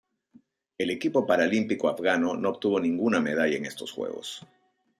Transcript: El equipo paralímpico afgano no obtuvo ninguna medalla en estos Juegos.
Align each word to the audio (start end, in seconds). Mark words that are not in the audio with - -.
El 0.79 0.89
equipo 0.89 1.27
paralímpico 1.27 1.87
afgano 1.87 2.33
no 2.35 2.49
obtuvo 2.49 2.79
ninguna 2.79 3.19
medalla 3.21 3.55
en 3.55 3.65
estos 3.67 3.91
Juegos. 3.91 4.47